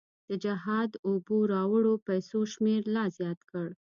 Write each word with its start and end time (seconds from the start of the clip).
د 0.29 0.31
جهاد 0.43 0.91
اوبو 1.07 1.37
راوړو 1.53 1.93
پیسو 2.07 2.39
شمېر 2.53 2.81
لا 2.95 3.05
زیات 3.17 3.39
کړ. 3.51 3.67